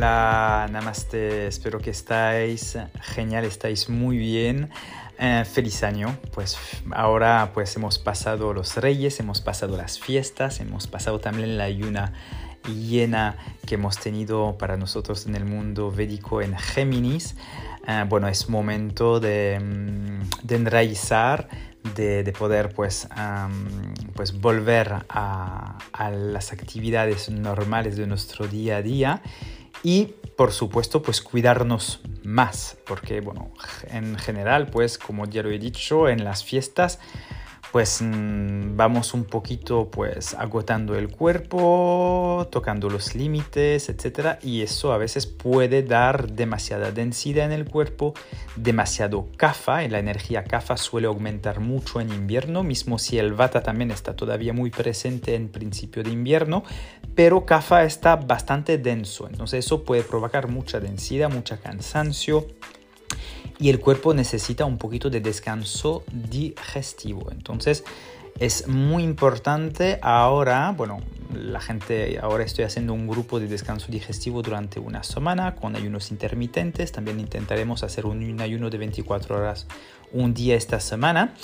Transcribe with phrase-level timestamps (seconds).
[0.00, 4.70] Hola, namaste, espero que estáis genial, estáis muy bien.
[5.18, 6.56] Eh, feliz año, pues
[6.92, 12.14] ahora pues hemos pasado los reyes, hemos pasado las fiestas, hemos pasado también la ayuna
[12.66, 13.36] llena
[13.66, 17.36] que hemos tenido para nosotros en el mundo védico en Géminis.
[17.86, 21.46] Eh, bueno, es momento de, mm, de enraizar,
[21.94, 28.78] de, de, poder pues, um, pues volver a, a las actividades normales de nuestro día
[28.78, 29.22] a día
[29.82, 33.52] y por supuesto pues cuidarnos más porque bueno
[33.88, 36.98] en general pues como ya lo he dicho en las fiestas
[37.72, 44.38] pues mm, vamos un poquito pues agotando el cuerpo, tocando los límites, etc.
[44.42, 48.14] Y eso a veces puede dar demasiada densidad en el cuerpo,
[48.56, 53.90] demasiado kafa, la energía kafa suele aumentar mucho en invierno, mismo si el vata también
[53.90, 56.64] está todavía muy presente en principio de invierno,
[57.14, 62.46] pero kafa está bastante denso, entonces eso puede provocar mucha densidad, mucho cansancio,
[63.60, 67.28] y el cuerpo necesita un poquito de descanso digestivo.
[67.30, 67.84] Entonces
[68.38, 71.00] es muy importante ahora, bueno,
[71.34, 76.10] la gente, ahora estoy haciendo un grupo de descanso digestivo durante una semana con ayunos
[76.10, 76.90] intermitentes.
[76.90, 79.66] También intentaremos hacer un ayuno de 24 horas
[80.12, 81.34] un día esta semana.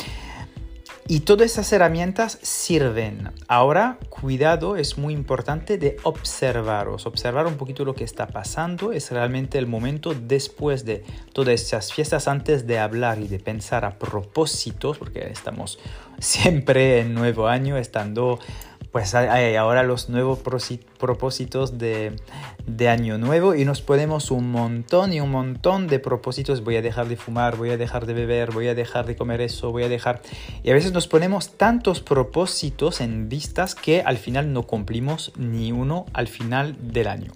[1.08, 3.30] Y todas esas herramientas sirven.
[3.46, 8.90] Ahora, cuidado, es muy importante de observaros, observar un poquito lo que está pasando.
[8.90, 13.84] Es realmente el momento después de todas esas fiestas, antes de hablar y de pensar
[13.84, 15.78] a propósitos, porque estamos
[16.18, 18.40] siempre en nuevo año, estando
[18.90, 20.95] pues ahora los nuevos propósitos
[21.78, 22.16] de,
[22.66, 26.64] de, año nuevo y nos ponemos un montón y un montón de propósitos.
[26.64, 29.40] Voy a dejar de fumar, voy a dejar de beber, voy a dejar de comer
[29.40, 30.22] eso, voy a dejar...
[30.62, 35.72] Y a veces nos ponemos tantos propósitos en vistas que al final no cumplimos ni
[35.72, 37.32] uno al final del año.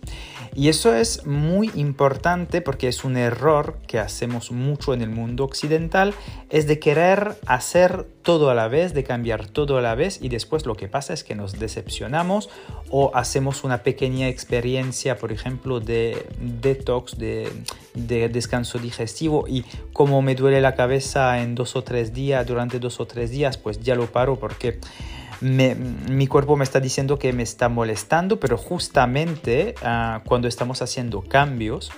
[0.55, 5.45] Y eso es muy importante porque es un error que hacemos mucho en el mundo
[5.45, 6.13] occidental,
[6.49, 10.29] es de querer hacer todo a la vez, de cambiar todo a la vez y
[10.29, 12.51] después lo que pasa es que nos decepcionamos
[12.91, 17.51] o hacemos una pequeña experiencia, por ejemplo, de detox, de,
[17.95, 22.79] de descanso digestivo y como me duele la cabeza en dos o tres días, durante
[22.79, 24.79] dos o tres días, pues ya lo paro porque
[25.41, 31.23] mi cuerpo me está diciendo que me está molestando, pero justamente uh, cuando estamos haciendo
[31.23, 31.91] cambios,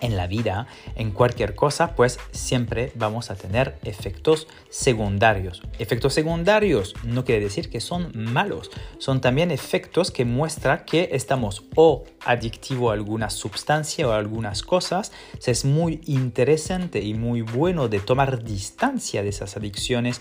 [0.00, 5.62] en la vida, en cualquier cosa, pues siempre vamos a tener efectos secundarios.
[5.78, 11.64] Efectos secundarios no quiere decir que son malos, son también efectos que muestran que estamos
[11.74, 15.12] o adictivo a alguna sustancia o a algunas cosas.
[15.46, 20.20] Es muy interesante y muy bueno de tomar distancia de esas adicciones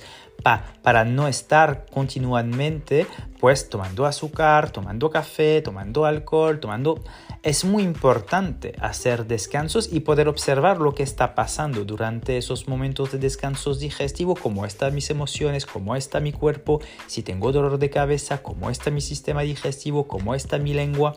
[0.83, 3.07] para no estar continuamente
[3.39, 7.03] pues tomando azúcar, tomando café, tomando alcohol, tomando...
[7.41, 13.11] Es muy importante hacer descansos y poder observar lo que está pasando durante esos momentos
[13.11, 17.91] de descansos digestivos, cómo están mis emociones, cómo está mi cuerpo, si tengo dolor de
[17.91, 21.13] cabeza, cómo está mi sistema digestivo, cómo está mi lengua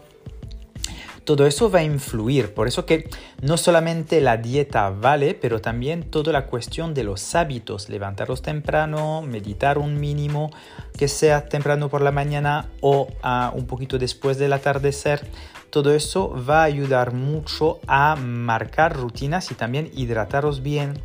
[1.28, 2.54] todo eso va a influir.
[2.54, 3.10] Por eso que
[3.42, 7.90] no solamente la dieta vale, pero también toda la cuestión de los hábitos.
[7.90, 10.50] Levantaros temprano, meditar un mínimo,
[10.96, 15.28] que sea temprano por la mañana o uh, un poquito después del atardecer.
[15.68, 20.98] Todo eso va a ayudar mucho a marcar rutinas y también hidrataros bien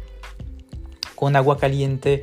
[1.16, 2.22] con agua caliente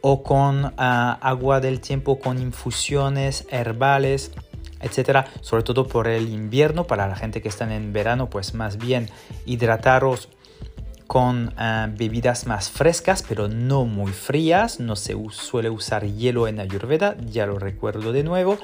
[0.00, 4.32] o con uh, agua del tiempo, con infusiones herbales
[4.80, 8.78] etcétera, sobre todo por el invierno, para la gente que está en verano, pues más
[8.78, 9.08] bien
[9.44, 10.28] hidrataros
[11.06, 16.60] con uh, bebidas más frescas, pero no muy frías, no se suele usar hielo en
[16.60, 18.58] Ayurveda, ya lo recuerdo de nuevo,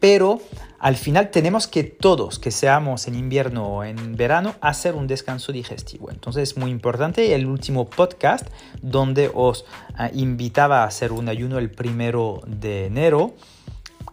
[0.00, 0.40] pero
[0.78, 5.52] al final tenemos que todos, que seamos en invierno o en verano, hacer un descanso
[5.52, 6.10] digestivo.
[6.10, 7.34] Entonces es muy importante.
[7.34, 8.46] El último podcast
[8.82, 9.64] donde os
[9.98, 13.34] uh, invitaba a hacer un ayuno el primero de enero,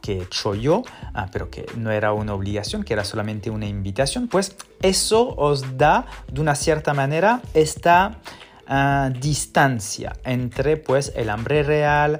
[0.03, 0.83] que he hecho yo,
[1.13, 5.77] ah, pero que no era una obligación, que era solamente una invitación, pues eso os
[5.77, 8.19] da de una cierta manera esta
[8.67, 12.19] ah, distancia entre pues el hambre real,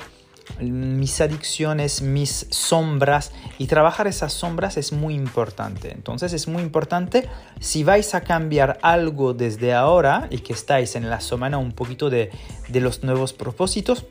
[0.60, 5.92] mis adicciones, mis sombras y trabajar esas sombras es muy importante.
[5.92, 7.28] Entonces es muy importante
[7.60, 12.10] si vais a cambiar algo desde ahora y que estáis en la semana un poquito
[12.10, 12.32] de,
[12.70, 14.06] de los nuevos propósitos,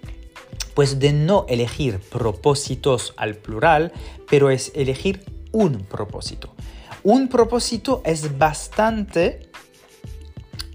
[0.74, 3.92] pues de no elegir propósitos al plural,
[4.28, 6.54] pero es elegir un propósito.
[7.02, 9.50] Un propósito es bastante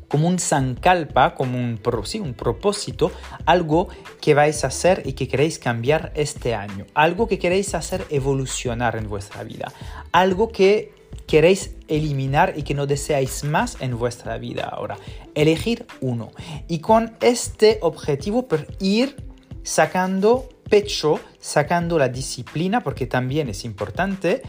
[0.07, 3.11] como un sankalpa, como un, sí, un propósito,
[3.45, 3.89] algo
[4.21, 8.95] que vais a hacer y que queréis cambiar este año, algo que queréis hacer evolucionar
[8.95, 9.71] en vuestra vida,
[10.11, 10.93] algo que
[11.27, 14.97] queréis eliminar y que no deseáis más en vuestra vida ahora.
[15.35, 16.31] Elegir uno.
[16.67, 18.47] Y con este objetivo,
[18.79, 19.26] ir
[19.67, 24.41] sacando pecho, sacando la disciplina, porque también es importante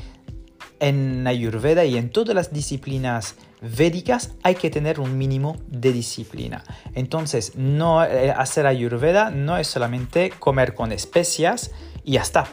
[0.79, 6.63] en Ayurveda y en todas las disciplinas védicas hay que tener un mínimo de disciplina.
[6.95, 11.73] Entonces, no eh, hacer Ayurveda no es solamente comer con especias
[12.05, 12.47] y ya está.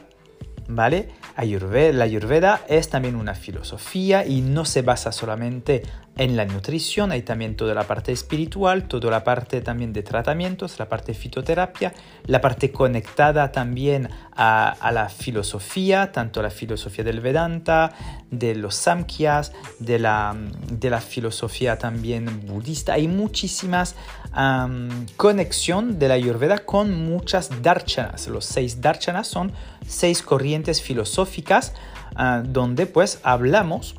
[0.68, 1.10] ¿Vale?
[1.36, 5.84] Ayurveda, la Ayurveda es también una filosofía y no se basa solamente
[6.18, 10.80] en la nutrición, hay también toda la parte espiritual, toda la parte también de tratamientos,
[10.80, 11.94] la parte fitoterapia,
[12.26, 17.92] la parte conectada también a, la filosofía, tanto la filosofía del Vedanta,
[18.32, 20.36] de los Samkhyas, de la,
[20.72, 22.94] de la filosofía también budista.
[22.94, 23.96] Hay muchísimas
[24.38, 28.28] um, conexión de la Ayurveda con muchas darshanas.
[28.30, 29.52] Los seis darshanas son
[29.86, 31.74] seis corrientes filosóficas
[32.16, 33.96] ah, donde pues hablamos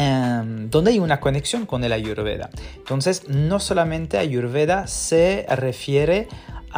[0.00, 2.50] Em, donde hay una conexión con el Ayurveda.
[2.76, 6.28] Entonces, no solamente Ayurveda se refiere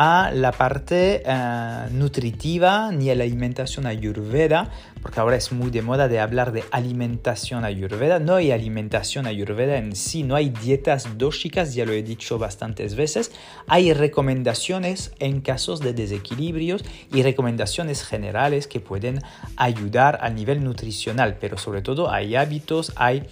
[0.02, 4.70] a la parte eh, nutritiva ni a la alimentación ayurveda,
[5.02, 8.19] porque ahora es muy de moda de hablar de alimentación ayurveda.
[8.19, 12.94] No hay alimentación ayurveda en sí, no hay dietas dóxicas, ya lo he dicho bastantes
[12.94, 13.31] veces.
[13.67, 16.82] Hay recomendaciones en casos de desequilibrios
[17.12, 19.20] y recomendaciones generales que pueden
[19.56, 23.26] ayudar a nivel nutricional, pero sobre todo hay hábitos, hay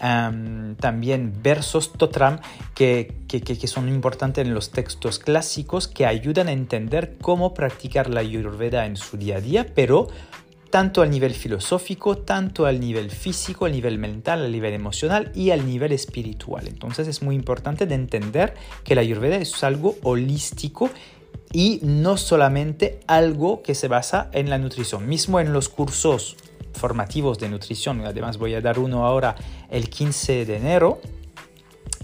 [0.00, 2.40] también versos totram
[2.74, 8.20] que, que, son importantes en los textos clásicos que ayudan a entender cómo practicar la
[8.20, 10.08] ayurveda en su día a día, pero
[10.70, 15.50] tanto al nivel filosófico, tanto al nivel físico, al nivel mental, al nivel emocional y
[15.50, 16.66] al nivel espiritual.
[16.66, 18.54] Entonces es muy importante de entender
[18.84, 20.88] que la ayurveda es algo holístico
[21.52, 25.08] y no solamente algo que se basa en la nutrición.
[25.08, 26.36] Mismo en los cursos
[26.74, 28.00] formativos de nutrición.
[28.04, 29.36] Además voy a dar uno ahora
[29.70, 31.00] el 15 de enero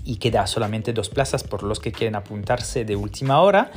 [0.04, 3.72] y queda solamente dos plazas por los que quieren apuntarse de última hora.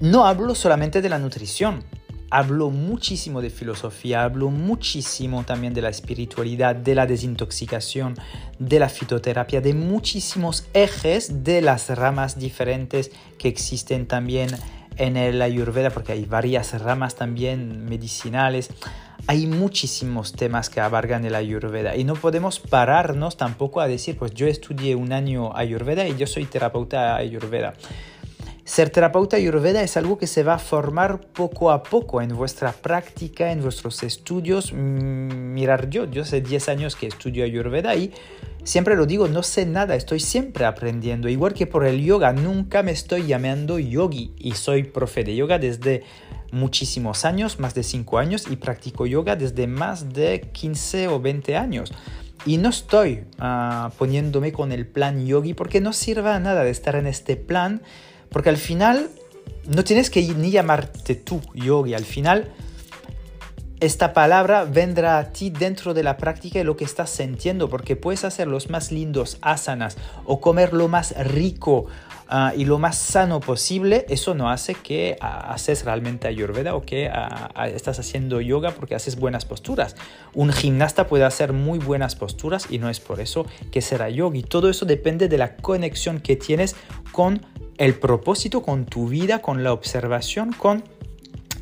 [0.00, 1.84] No hablo solamente de la nutrición,
[2.30, 8.14] hablo muchísimo de filosofía, hablo muchísimo también de la espiritualidad, de la desintoxicación,
[8.58, 14.50] de la fitoterapia, de muchísimos ejes de las ramas diferentes que existen también
[14.98, 18.70] en el ayurveda, porque hay varias ramas también medicinales
[19.26, 24.32] hay muchísimos temas que abarcan el ayurveda y no podemos pararnos tampoco a decir, pues
[24.32, 27.74] yo estudié un año ayurveda y yo soy terapeuta ayurveda.
[28.64, 32.72] Ser terapeuta ayurveda es algo que se va a formar poco a poco en vuestra
[32.72, 34.72] práctica, en vuestros estudios.
[34.72, 38.12] Mm, mirar yo, yo hace 10 años que estudio ayurveda y
[38.64, 41.28] siempre lo digo, no sé nada, estoy siempre aprendiendo.
[41.28, 45.58] Igual que por el yoga, nunca me estoy llamando yogi y soy profe de yoga
[45.58, 46.04] desde
[46.52, 51.56] muchísimos años, más de 5 años, y practico yoga desde más de 15 o 20
[51.56, 51.92] años.
[52.46, 56.96] Y no estoy ah, poniéndome con el plan yogi porque no sirva nada de estar
[56.96, 57.82] en este plan,
[58.30, 59.08] porque al final
[59.66, 62.52] no tienes que ni llamarte tú yogi, al final
[63.80, 67.96] esta palabra vendrá a ti dentro de la práctica y lo que estás sintiendo, porque
[67.96, 71.86] puedes hacer los más lindos asanas o comer lo más rico
[72.30, 76.82] Ah, y lo más sano posible, eso no hace que ah, haces realmente ayurveda o
[76.82, 79.96] que ah, estás haciendo yoga porque haces buenas posturas.
[80.34, 84.42] Un gimnasta puede hacer muy buenas posturas y no es por eso que será yogi.
[84.42, 86.76] Todo eso depende de la conexión que tienes
[87.12, 87.40] con
[87.78, 90.84] el propósito, con tu vida, con la observación, con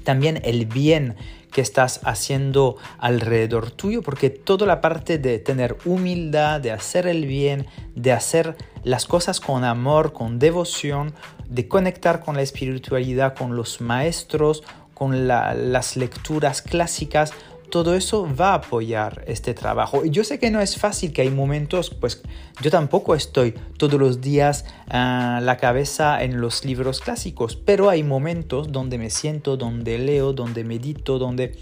[0.06, 1.16] también el bien
[1.50, 7.26] que estás haciendo alrededor tuyo, porque toda la parte de tener humildad, de hacer el
[7.26, 11.12] bien, de hacer las cosas con amor, con devoción,
[11.48, 14.62] de conectar con la espiritualidad, con los maestros,
[14.94, 17.32] con las lecturas clásicas,
[17.70, 20.04] todo eso va a apoyar este trabajo.
[20.04, 22.23] Y yo sé que no es fácil, que hay momentos, pues
[22.61, 28.02] yo tampoco estoy todos los días ah, la cabeza en los libros clásicos, pero hay
[28.02, 31.56] momentos donde me siento, donde leo, donde medito, donde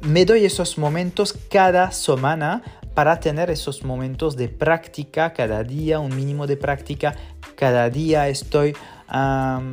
[0.00, 2.62] me doy esos momentos cada semana
[2.94, 7.14] para tener esos momentos de práctica cada día, un mínimo de práctica.
[7.56, 8.74] Cada día estoy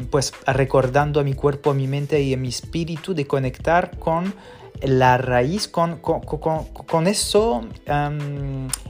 [0.10, 4.34] pues recordando a mi cuerpo, a mi mente y a mi espíritu de conectar con
[4.82, 7.68] la raíz, con, con, con, eso,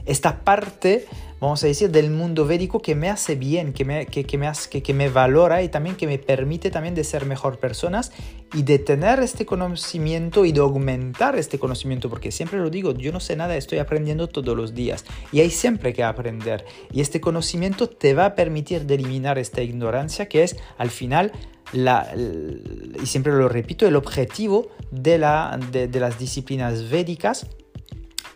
[0.06, 1.06] esta parte,
[1.40, 4.46] vamos a decir, del mundo védico que me hace bien, que me, que, que me,
[4.46, 8.12] hace, que, me valora y también que me permite también de ser mejor personas
[8.54, 13.12] y de tener este conocimiento y de aumentar este conocimiento, porque siempre lo digo, yo
[13.12, 16.64] no sé nada, estoy aprendiendo todos los días y hay siempre que aprender.
[16.92, 21.32] Y este conocimiento te va a permitir de eliminar esta ignorancia que es al final
[21.72, 27.46] y siempre lo repito, el objetivo de, la, de, las disciplinas védicas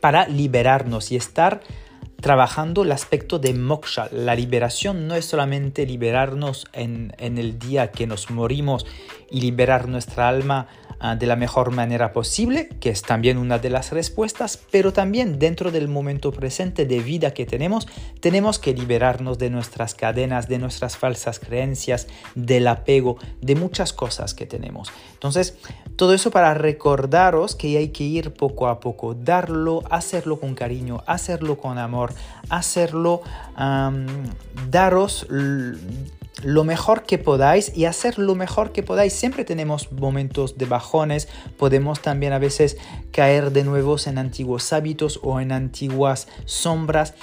[0.01, 1.61] para liberarnos y estar
[2.25, 4.09] trabajando el aspecto de moksha.
[4.11, 8.87] La liberación no es solamente liberarnos en, en el día que nos morimos
[9.31, 10.69] y liberar nuestra alma
[11.07, 15.39] Ah, de la mejor manera posible, que es también una de las respuestas, pero también
[15.39, 17.87] dentro del momento presente de vida que tenemos,
[18.21, 24.33] tenemos que liberarnos de nuestras cadenas, de nuestras falsas creencias, del apego, de muchas cosas
[24.33, 24.91] que tenemos.
[25.13, 25.59] Entonces,
[25.97, 31.03] todo eso para recordaros que hay que ir poco a poco, darlo, hacerlo con cariño,
[31.07, 32.14] hacerlo con amor,
[32.49, 33.23] hacerlo,
[34.71, 35.27] daros
[36.43, 39.13] lo mejor que podáis y hacer lo mejor que podáis.
[39.13, 42.77] Siempre tenemos momentos de bajones, podemos también a veces
[43.13, 47.15] caer de nuevo en antiguos hábitos o en antiguas sombras.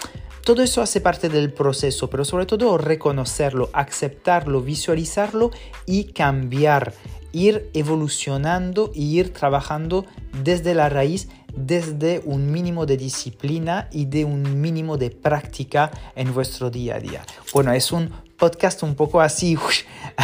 [0.43, 5.51] Todo eso hace parte del proceso, pero sobre todo reconocerlo, aceptarlo, visualizarlo
[5.85, 6.93] y cambiar,
[7.31, 10.05] ir evolucionando y ir trabajando
[10.43, 16.33] desde la raíz desde un mínimo de disciplina y de un mínimo de práctica en
[16.33, 17.21] vuestro día a día.
[17.53, 19.57] Bueno, es un podcast un poco así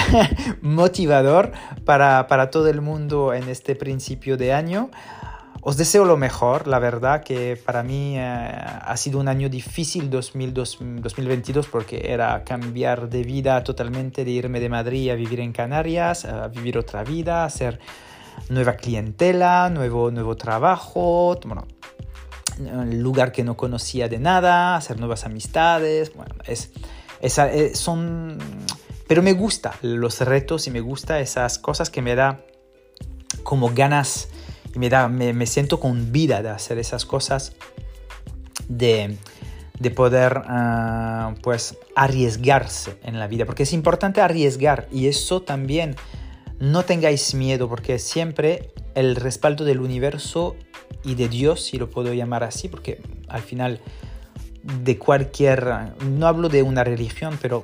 [0.62, 1.52] motivador
[1.86, 4.90] para, para, todo el mundo en este principio de año.
[5.62, 10.10] Os deseo lo mejor, la verdad que para mí eh, ha sido un año difícil
[10.10, 16.24] 2022 porque era cambiar de vida totalmente, de irme de Madrid a vivir en Canarias,
[16.24, 17.80] a vivir otra vida, hacer
[18.50, 21.68] nueva clientela, nuevo, nuevo trabajo, bueno,
[22.92, 26.72] lugar que no conocía de nada, hacer nuevas amistades, bueno, es
[27.22, 28.38] eh, son...
[29.08, 32.42] Pero me gusta los retos y me gusta esas cosas que me da
[33.44, 34.28] como ganas
[34.76, 37.54] y me, da, me, siento con vida de hacer esas cosas,
[38.68, 39.18] de,
[39.80, 45.96] de poder ah, pues arriesgarse en la vida, porque es importante arriesgar y eso también
[46.60, 50.56] no tengáis miedo porque siempre el respaldo del universo
[51.04, 53.82] y de Dios, si lo puedo llamar así, porque al final
[54.64, 55.68] de cualquier,
[56.04, 57.64] no hablo de una religión, pero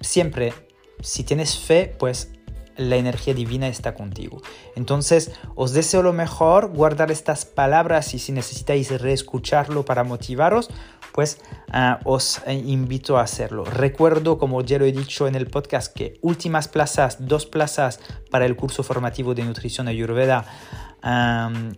[0.00, 0.52] siempre,
[1.00, 2.30] si tienes fe, pues
[2.76, 4.42] la energía divina está contigo.
[4.76, 10.70] Entonces, os deseo lo mejor, guardar estas palabras y si necesitáis reescucharlo para motivaros,
[11.12, 11.38] pues
[11.70, 13.64] ah, os invito a hacerlo.
[13.64, 18.46] Recuerdo, como ya lo he dicho en el podcast, que últimas plazas, dos plazas para
[18.46, 20.44] el curso formativo de nutrición ayurveda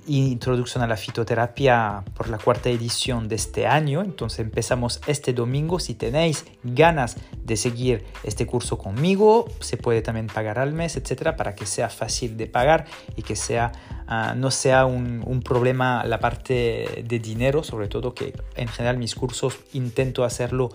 [0.07, 4.03] introducción a la fitoterapia por la cuarta edición de este año.
[4.03, 5.81] Entonces empezamos este domingo.
[5.81, 11.37] Si tenéis ganas de seguir este curso conmigo, se puede también pagar al mes, etcétera,
[11.37, 13.73] para que sea fácil de pagar y que sea,
[14.07, 18.97] ah, no sea un, un problema la parte de dinero, sobre todo que en general
[18.97, 20.71] mis cursos intento hacerlo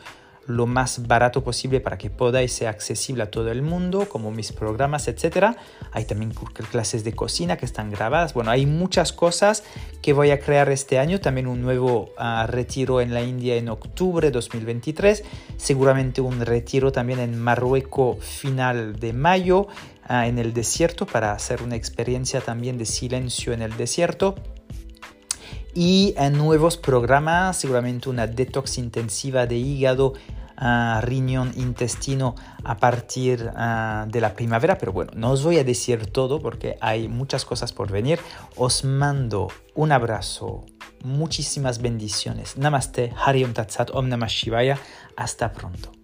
[0.48, 4.52] lo más barato posible para que podáis ser accesible a todo el mundo, como mis
[4.52, 5.56] programas, etc.
[5.92, 6.34] Hay también
[6.72, 8.34] clases de cocina que están grabadas.
[8.34, 9.64] Bueno, hay muchas cosas
[10.02, 11.20] que voy a crear este año.
[11.20, 15.24] También un nuevo ah, retiro en la India en octubre de 2023.
[15.58, 19.68] Seguramente un retiro también en Marruecos final de mayo
[20.08, 24.36] ah, en el desierto para hacer una experiencia también de silencio en el desierto
[25.74, 30.14] y en nuevos programas, seguramente una detox intensiva de hígado,
[30.62, 35.64] uh, riñón, intestino a partir uh, de la primavera, pero bueno, no os voy a
[35.64, 38.20] decir todo porque hay muchas cosas por venir.
[38.56, 40.66] Os mando un abrazo,
[41.04, 42.58] muchísimas bendiciones.
[42.58, 44.78] Namaste, Hariom Tatsat, Om Namah Shivaya.
[45.16, 46.01] Hasta pronto.